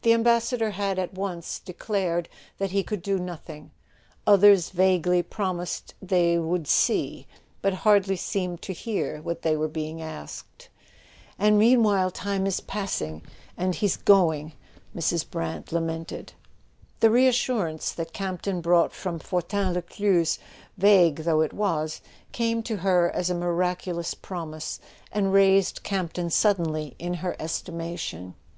The 0.00 0.14
Ambassador 0.14 0.70
had 0.70 0.98
at 0.98 1.12
once 1.12 1.58
declared 1.58 2.30
that 2.56 2.70
he 2.70 2.82
could 2.82 3.02
do 3.02 3.18
nothing; 3.18 3.70
others 4.26 4.70
vaguely 4.70 5.22
promised 5.22 5.92
they 6.00 6.38
"would 6.38 6.66
see"—but 6.66 7.74
hardly 7.84 8.16
seemed 8.16 8.62
to 8.62 8.72
hear 8.72 9.20
what 9.20 9.42
they 9.42 9.54
were 9.54 9.68
being 9.68 10.00
asked. 10.00 10.46
[85] 10.58 10.68
A 10.68 10.68
SON 10.68 10.72
AT 10.72 10.88
THE 10.88 11.36
FRONT 11.36 11.48
"And 11.50 11.58
meanwhile 11.58 12.10
time 12.10 12.46
is 12.46 12.60
passing—and 12.62 13.74
he's 13.74 13.96
going!" 13.98 14.52
Mrs. 14.96 15.28
Brant 15.30 15.70
lamented. 15.70 16.32
The 17.00 17.10
reassurance 17.10 17.92
that 17.92 18.14
Campton 18.14 18.62
brought 18.62 18.94
from 18.94 19.18
Fortin 19.18 19.74
Lescluze, 19.74 20.38
vague 20.78 21.16
though 21.24 21.42
it 21.42 21.52
was, 21.52 22.00
came 22.32 22.62
to 22.62 22.76
her 22.78 23.10
as 23.10 23.28
a 23.28 23.34
miracu¬ 23.34 23.94
lous 23.96 24.14
promise, 24.14 24.80
and 25.12 25.34
raised 25.34 25.82
Campton 25.82 26.30
suddenly 26.30 26.94
in 26.98 27.12
her 27.20 27.36
estimation. 27.38 28.32